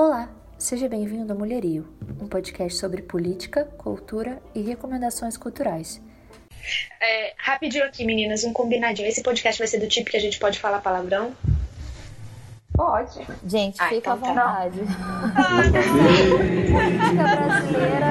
Olá, 0.00 0.28
seja 0.56 0.88
bem-vindo 0.88 1.32
ao 1.32 1.36
Mulherio, 1.36 1.84
um 2.22 2.28
podcast 2.28 2.78
sobre 2.78 3.02
política, 3.02 3.64
cultura 3.76 4.40
e 4.54 4.60
recomendações 4.62 5.36
culturais. 5.36 6.00
É, 7.00 7.34
rapidinho 7.36 7.84
aqui, 7.84 8.04
meninas, 8.04 8.44
um 8.44 8.52
combinadinho. 8.52 9.08
Esse 9.08 9.24
podcast 9.24 9.58
vai 9.58 9.66
ser 9.66 9.80
do 9.80 9.88
tipo 9.88 10.08
que 10.08 10.16
a 10.16 10.20
gente 10.20 10.38
pode 10.38 10.60
falar 10.60 10.78
palavrão? 10.78 11.34
Pode. 12.76 13.26
Gente, 13.44 13.74
Ah, 13.80 13.88
fica 13.88 13.96
então 13.96 14.12
à 14.12 14.16
tá. 14.18 14.68
vontade. 14.68 14.78
Música 16.70 17.24
brasileira. 17.34 18.10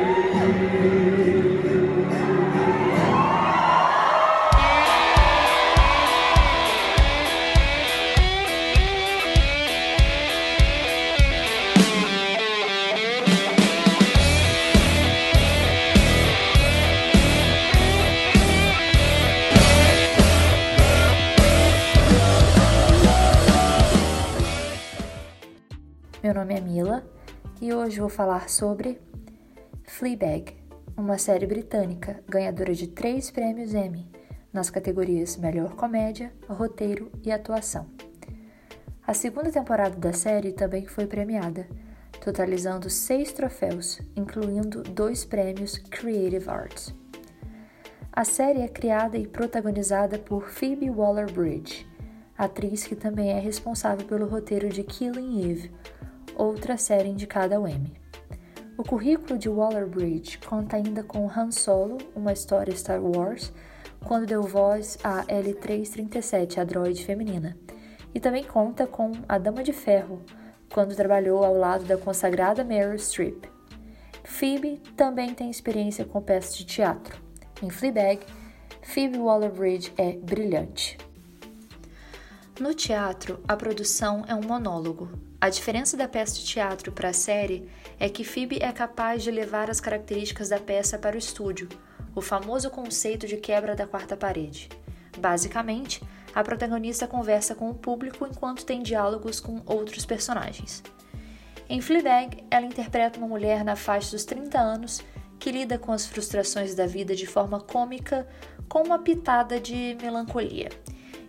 Meu 26.26 26.34
nome 26.34 26.56
é 26.56 26.60
Mila 26.60 27.04
e 27.62 27.72
hoje 27.72 28.00
vou 28.00 28.08
falar 28.08 28.48
sobre 28.48 29.00
Fleabag, 29.84 30.56
uma 30.96 31.18
série 31.18 31.46
britânica 31.46 32.20
ganhadora 32.28 32.74
de 32.74 32.88
três 32.88 33.30
prêmios 33.30 33.72
Emmy 33.72 34.10
nas 34.52 34.68
categorias 34.68 35.36
Melhor 35.36 35.76
Comédia, 35.76 36.32
Roteiro 36.48 37.12
e 37.22 37.30
Atuação. 37.30 37.86
A 39.06 39.14
segunda 39.14 39.52
temporada 39.52 39.94
da 39.94 40.12
série 40.12 40.50
também 40.50 40.84
foi 40.84 41.06
premiada, 41.06 41.68
totalizando 42.20 42.90
seis 42.90 43.30
troféus, 43.30 44.00
incluindo 44.16 44.82
dois 44.82 45.24
prêmios 45.24 45.78
Creative 45.78 46.50
Arts. 46.50 46.92
A 48.12 48.24
série 48.24 48.62
é 48.62 48.68
criada 48.68 49.16
e 49.16 49.28
protagonizada 49.28 50.18
por 50.18 50.48
Phoebe 50.48 50.90
Waller-Bridge, 50.90 51.86
atriz 52.36 52.84
que 52.84 52.96
também 52.96 53.30
é 53.30 53.38
responsável 53.38 54.04
pelo 54.04 54.26
roteiro 54.26 54.68
de 54.68 54.82
Killing 54.82 55.48
Eve, 55.48 55.70
outra 56.36 56.76
série 56.76 57.08
indicada 57.08 57.56
ao 57.56 57.66
Emmy. 57.66 57.94
O 58.76 58.82
currículo 58.82 59.38
de 59.38 59.48
Waller-Bridge 59.48 60.38
conta 60.38 60.76
ainda 60.76 61.02
com 61.02 61.30
Han 61.30 61.50
Solo, 61.50 61.96
uma 62.14 62.32
história 62.32 62.76
Star 62.76 63.02
Wars, 63.02 63.52
quando 64.04 64.26
deu 64.26 64.42
voz 64.42 64.98
a 65.02 65.24
L337, 65.24 66.58
a 66.58 66.64
droide 66.64 67.04
feminina, 67.04 67.56
e 68.14 68.20
também 68.20 68.44
conta 68.44 68.86
com 68.86 69.12
A 69.28 69.38
Dama 69.38 69.62
de 69.62 69.72
Ferro, 69.72 70.22
quando 70.72 70.94
trabalhou 70.94 71.42
ao 71.42 71.56
lado 71.56 71.84
da 71.84 71.96
consagrada 71.96 72.62
Meryl 72.62 72.98
Streep. 72.98 73.44
Phoebe 74.22 74.82
também 74.96 75.32
tem 75.32 75.50
experiência 75.50 76.04
com 76.04 76.20
peças 76.20 76.56
de 76.56 76.64
teatro. 76.64 77.18
Em 77.62 77.70
Fleabag, 77.70 78.20
Phoebe 78.82 79.18
Waller-Bridge 79.18 79.92
é 79.96 80.12
brilhante. 80.12 80.98
No 82.60 82.74
teatro, 82.74 83.40
a 83.46 83.56
produção 83.56 84.24
é 84.26 84.34
um 84.34 84.42
monólogo. 84.42 85.08
A 85.46 85.48
diferença 85.48 85.96
da 85.96 86.08
peça 86.08 86.34
de 86.34 86.44
teatro 86.44 86.90
para 86.90 87.10
a 87.10 87.12
série 87.12 87.70
é 88.00 88.08
que 88.08 88.24
Phoebe 88.24 88.58
é 88.60 88.72
capaz 88.72 89.22
de 89.22 89.30
levar 89.30 89.70
as 89.70 89.80
características 89.80 90.48
da 90.48 90.58
peça 90.58 90.98
para 90.98 91.14
o 91.14 91.18
estúdio, 91.20 91.68
o 92.16 92.20
famoso 92.20 92.68
conceito 92.68 93.28
de 93.28 93.36
quebra 93.36 93.76
da 93.76 93.86
quarta 93.86 94.16
parede. 94.16 94.68
Basicamente, 95.16 96.02
a 96.34 96.42
protagonista 96.42 97.06
conversa 97.06 97.54
com 97.54 97.70
o 97.70 97.74
público 97.76 98.26
enquanto 98.26 98.66
tem 98.66 98.82
diálogos 98.82 99.38
com 99.38 99.62
outros 99.66 100.04
personagens. 100.04 100.82
Em 101.68 101.80
Fleabag, 101.80 102.42
ela 102.50 102.66
interpreta 102.66 103.16
uma 103.20 103.28
mulher 103.28 103.64
na 103.64 103.76
faixa 103.76 104.10
dos 104.10 104.24
30 104.24 104.58
anos 104.58 105.00
que 105.38 105.52
lida 105.52 105.78
com 105.78 105.92
as 105.92 106.06
frustrações 106.06 106.74
da 106.74 106.88
vida 106.88 107.14
de 107.14 107.24
forma 107.24 107.60
cômica, 107.60 108.26
com 108.68 108.82
uma 108.82 108.98
pitada 108.98 109.60
de 109.60 109.96
melancolia. 110.02 110.70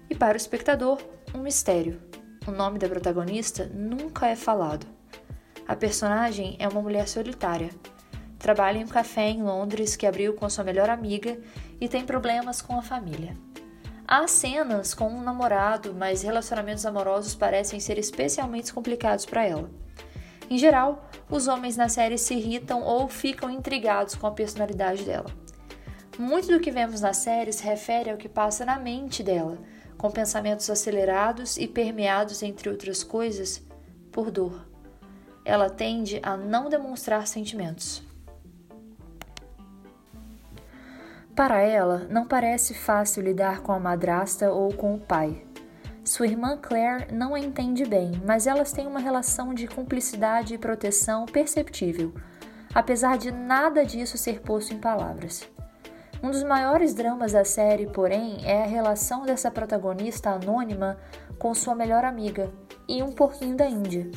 E 0.09 0.15
para 0.15 0.33
o 0.33 0.37
espectador, 0.37 0.99
um 1.35 1.43
mistério. 1.43 2.01
O 2.47 2.51
nome 2.51 2.79
da 2.79 2.87
protagonista 2.87 3.69
nunca 3.73 4.25
é 4.25 4.35
falado. 4.35 4.87
A 5.67 5.75
personagem 5.75 6.55
é 6.59 6.65
uma 6.65 6.81
mulher 6.81 7.05
solitária. 7.05 7.69
Trabalha 8.39 8.77
em 8.77 8.85
um 8.85 8.87
café 8.87 9.27
em 9.27 9.43
Londres 9.43 9.97
que 9.97 10.07
abriu 10.07 10.33
com 10.33 10.49
sua 10.49 10.63
melhor 10.63 10.89
amiga 10.89 11.37
e 11.81 11.89
tem 11.89 12.05
problemas 12.05 12.61
com 12.61 12.79
a 12.79 12.81
família. 12.81 13.35
Há 14.07 14.25
cenas 14.29 14.93
com 14.93 15.09
um 15.09 15.21
namorado, 15.21 15.93
mas 15.93 16.21
relacionamentos 16.21 16.85
amorosos 16.85 17.35
parecem 17.35 17.81
ser 17.81 17.97
especialmente 17.97 18.73
complicados 18.73 19.25
para 19.25 19.45
ela. 19.45 19.69
Em 20.49 20.57
geral, 20.57 21.05
os 21.29 21.49
homens 21.49 21.75
na 21.75 21.89
série 21.89 22.17
se 22.17 22.33
irritam 22.33 22.81
ou 22.81 23.09
ficam 23.09 23.49
intrigados 23.49 24.15
com 24.15 24.25
a 24.25 24.31
personalidade 24.31 25.03
dela. 25.03 25.29
Muito 26.17 26.47
do 26.47 26.61
que 26.61 26.71
vemos 26.71 27.01
na 27.01 27.11
série 27.11 27.51
se 27.51 27.65
refere 27.65 28.09
ao 28.09 28.15
que 28.15 28.29
passa 28.29 28.63
na 28.63 28.79
mente 28.79 29.21
dela, 29.21 29.57
com 29.97 30.11
pensamentos 30.11 30.69
acelerados 30.69 31.57
e 31.57 31.67
permeados, 31.67 32.43
entre 32.43 32.69
outras 32.69 33.03
coisas, 33.03 33.63
por 34.11 34.29
dor. 34.29 34.67
Ela 35.43 35.69
tende 35.69 36.19
a 36.23 36.35
não 36.37 36.69
demonstrar 36.69 37.27
sentimentos. 37.27 38.03
Para 41.35 41.61
ela, 41.61 42.07
não 42.09 42.25
parece 42.25 42.73
fácil 42.73 43.21
lidar 43.21 43.61
com 43.61 43.71
a 43.71 43.79
madrasta 43.79 44.51
ou 44.51 44.73
com 44.73 44.95
o 44.95 44.99
pai. 44.99 45.45
Sua 46.03 46.25
irmã 46.25 46.57
Claire 46.57 47.13
não 47.13 47.35
a 47.35 47.39
entende 47.39 47.85
bem, 47.85 48.19
mas 48.25 48.47
elas 48.47 48.71
têm 48.71 48.87
uma 48.87 48.99
relação 48.99 49.53
de 49.53 49.67
cumplicidade 49.67 50.53
e 50.53 50.57
proteção 50.57 51.25
perceptível, 51.25 52.13
apesar 52.73 53.17
de 53.17 53.29
nada 53.29 53.85
disso 53.85 54.17
ser 54.17 54.41
posto 54.41 54.73
em 54.73 54.79
palavras. 54.79 55.47
Um 56.21 56.31
dos 56.31 56.43
maiores 56.43 56.95
dramas 56.95 57.33
da 57.33 57.45
série, 57.45 57.85
porém, 57.85 58.39
é 58.43 58.63
a 58.63 58.65
relação 58.65 59.23
dessa 59.23 59.51
protagonista 59.51 60.31
anônima 60.31 60.97
com 61.37 61.53
sua 61.53 61.75
melhor 61.75 62.03
amiga 62.03 62.51
e 62.87 63.03
um 63.03 63.11
pouquinho 63.11 63.55
da 63.55 63.67
Índia. 63.67 64.09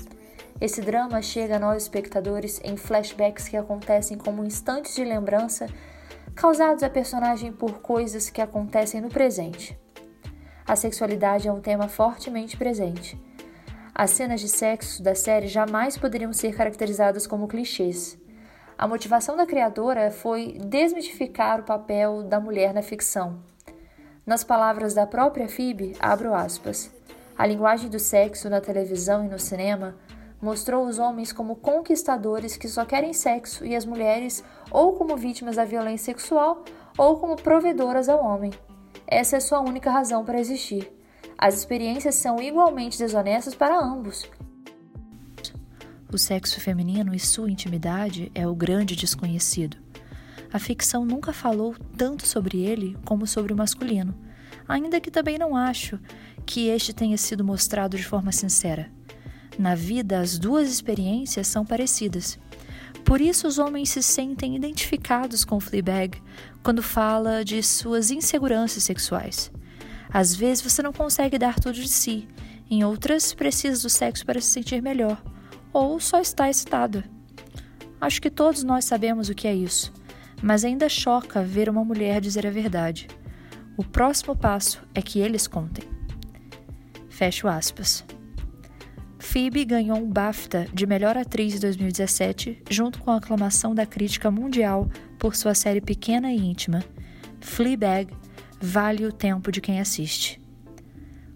Esse 0.58 0.80
drama 0.80 1.20
chega 1.20 1.56
a 1.56 1.58
nós 1.58 1.82
espectadores 1.82 2.60
em 2.64 2.76
flashbacks 2.76 3.48
que 3.48 3.56
acontecem 3.56 4.16
como 4.16 4.44
instantes 4.44 4.94
de 4.94 5.04
lembrança 5.04 5.66
causados 6.34 6.82
à 6.82 6.88
personagem 6.88 7.52
por 7.52 7.80
coisas 7.80 8.30
que 8.30 8.40
acontecem 8.40 9.00
no 9.00 9.08
presente. 9.08 9.78
A 10.66 10.76
sexualidade 10.76 11.48
é 11.48 11.52
um 11.52 11.60
tema 11.60 11.88
fortemente 11.88 12.56
presente. 12.56 13.20
As 13.94 14.10
cenas 14.12 14.40
de 14.40 14.48
sexo 14.48 15.02
da 15.02 15.14
série 15.14 15.48
jamais 15.48 15.98
poderiam 15.98 16.32
ser 16.32 16.54
caracterizadas 16.54 17.26
como 17.26 17.48
clichês. 17.48 18.19
A 18.80 18.88
motivação 18.88 19.36
da 19.36 19.44
criadora 19.44 20.10
foi 20.10 20.56
desmitificar 20.58 21.60
o 21.60 21.64
papel 21.64 22.22
da 22.22 22.40
mulher 22.40 22.72
na 22.72 22.80
ficção. 22.80 23.38
Nas 24.24 24.42
palavras 24.42 24.94
da 24.94 25.06
própria 25.06 25.46
Phoebe, 25.50 25.94
abro 26.00 26.32
aspas, 26.32 26.90
a 27.36 27.46
linguagem 27.46 27.90
do 27.90 27.98
sexo 27.98 28.48
na 28.48 28.58
televisão 28.58 29.22
e 29.22 29.28
no 29.28 29.38
cinema 29.38 29.96
mostrou 30.40 30.86
os 30.86 30.98
homens 30.98 31.30
como 31.30 31.56
conquistadores 31.56 32.56
que 32.56 32.70
só 32.70 32.86
querem 32.86 33.12
sexo 33.12 33.66
e 33.66 33.76
as 33.76 33.84
mulheres 33.84 34.42
ou 34.70 34.94
como 34.94 35.14
vítimas 35.14 35.56
da 35.56 35.64
violência 35.66 36.14
sexual 36.14 36.64
ou 36.96 37.18
como 37.18 37.36
provedoras 37.36 38.08
ao 38.08 38.24
homem. 38.24 38.50
Essa 39.06 39.36
é 39.36 39.40
sua 39.40 39.60
única 39.60 39.90
razão 39.90 40.24
para 40.24 40.40
existir. 40.40 40.90
As 41.36 41.54
experiências 41.54 42.14
são 42.14 42.40
igualmente 42.40 42.96
desonestas 42.96 43.54
para 43.54 43.78
ambos. 43.78 44.26
O 46.12 46.18
sexo 46.18 46.60
feminino 46.60 47.14
e 47.14 47.20
sua 47.20 47.48
intimidade 47.48 48.32
é 48.34 48.44
o 48.44 48.54
grande 48.54 48.96
desconhecido. 48.96 49.76
A 50.52 50.58
ficção 50.58 51.04
nunca 51.04 51.32
falou 51.32 51.76
tanto 51.96 52.26
sobre 52.26 52.58
ele 52.58 52.96
como 53.04 53.28
sobre 53.28 53.52
o 53.52 53.56
masculino, 53.56 54.12
ainda 54.66 55.00
que 55.00 55.10
também 55.10 55.38
não 55.38 55.54
acho 55.54 56.00
que 56.44 56.66
este 56.66 56.92
tenha 56.92 57.16
sido 57.16 57.44
mostrado 57.44 57.96
de 57.96 58.02
forma 58.02 58.32
sincera. 58.32 58.90
Na 59.56 59.76
vida, 59.76 60.18
as 60.18 60.36
duas 60.36 60.68
experiências 60.68 61.46
são 61.46 61.64
parecidas. 61.64 62.40
Por 63.04 63.20
isso, 63.20 63.46
os 63.46 63.58
homens 63.58 63.90
se 63.90 64.02
sentem 64.02 64.56
identificados 64.56 65.44
com 65.44 65.60
Fleabag 65.60 66.20
quando 66.60 66.82
fala 66.82 67.44
de 67.44 67.62
suas 67.62 68.10
inseguranças 68.10 68.82
sexuais. 68.82 69.52
Às 70.12 70.34
vezes, 70.34 70.60
você 70.60 70.82
não 70.82 70.92
consegue 70.92 71.38
dar 71.38 71.60
tudo 71.60 71.74
de 71.74 71.88
si, 71.88 72.26
em 72.68 72.82
outras, 72.84 73.32
precisa 73.32 73.80
do 73.82 73.88
sexo 73.88 74.26
para 74.26 74.40
se 74.40 74.48
sentir 74.48 74.82
melhor, 74.82 75.22
ou 75.72 76.00
só 76.00 76.20
está 76.20 76.48
excitada. 76.48 77.04
Acho 78.00 78.20
que 78.20 78.30
todos 78.30 78.62
nós 78.62 78.84
sabemos 78.84 79.28
o 79.28 79.34
que 79.34 79.46
é 79.46 79.54
isso, 79.54 79.92
mas 80.42 80.64
ainda 80.64 80.88
choca 80.88 81.42
ver 81.42 81.68
uma 81.68 81.84
mulher 81.84 82.20
dizer 82.20 82.46
a 82.46 82.50
verdade. 82.50 83.08
O 83.76 83.84
próximo 83.84 84.34
passo 84.34 84.82
é 84.94 85.02
que 85.02 85.20
eles 85.20 85.46
contem. 85.46 85.84
Fecho 87.08 87.48
aspas. 87.48 88.04
Phoebe 89.18 89.64
ganhou 89.64 89.98
um 89.98 90.10
BAFTA 90.10 90.66
de 90.72 90.86
melhor 90.86 91.16
atriz 91.16 91.54
em 91.54 91.60
2017, 91.60 92.62
junto 92.70 92.98
com 93.00 93.10
a 93.10 93.16
aclamação 93.16 93.74
da 93.74 93.84
crítica 93.84 94.30
mundial 94.30 94.88
por 95.18 95.36
sua 95.36 95.54
série 95.54 95.80
pequena 95.80 96.32
e 96.32 96.38
íntima. 96.38 96.82
Fleabag 97.38 98.12
vale 98.60 99.04
o 99.04 99.12
tempo 99.12 99.52
de 99.52 99.60
quem 99.60 99.78
assiste. 99.78 100.40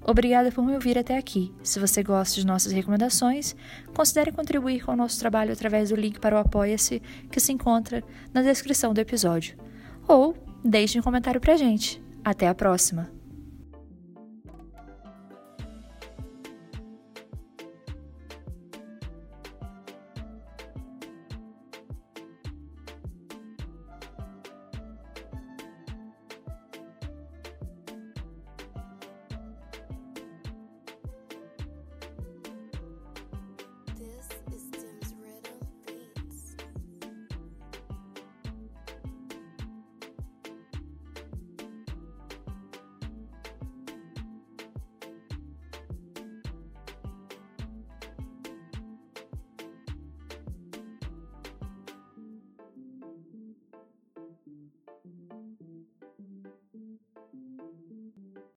Obrigada 0.06 0.52
por 0.52 0.62
me 0.62 0.74
ouvir 0.74 0.98
até 0.98 1.16
aqui. 1.16 1.52
Se 1.62 1.80
você 1.80 2.02
gosta 2.02 2.38
de 2.38 2.46
nossas 2.46 2.72
recomendações, 2.72 3.56
considere 3.94 4.30
contribuir 4.30 4.84
com 4.84 4.92
o 4.92 4.96
nosso 4.96 5.18
trabalho 5.18 5.52
através 5.52 5.88
do 5.88 5.96
link 5.96 6.20
para 6.20 6.36
o 6.36 6.38
Apoia-se 6.38 7.00
que 7.30 7.40
se 7.40 7.52
encontra 7.52 8.04
na 8.32 8.42
descrição 8.42 8.92
do 8.92 9.00
episódio. 9.00 9.56
Ou 10.06 10.36
deixe 10.62 10.98
um 10.98 11.02
comentário 11.02 11.40
pra 11.40 11.56
gente. 11.56 12.02
Até 12.22 12.46
a 12.46 12.54
próxima! 12.54 13.23